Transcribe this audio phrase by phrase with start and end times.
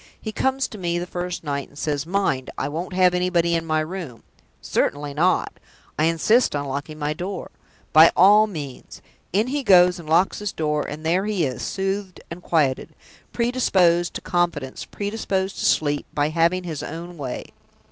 [0.19, 3.67] He comes to me the first night, and says: 'Mind, I won't have anybody in
[3.67, 4.23] my room!'
[4.59, 5.59] 'Certainly not!'
[5.99, 7.51] 'I insist on locking my door.'
[7.93, 12.19] 'By all means!' In he goes, and locks his door; and there he is, soothed
[12.31, 12.95] and quieted,
[13.31, 17.51] predisposed to confidence, predisposed to sleep, by having his own way.